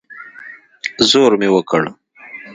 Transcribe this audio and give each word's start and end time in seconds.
زور 1.09 1.31
مې 1.39 1.49
وکړ. 1.55 1.83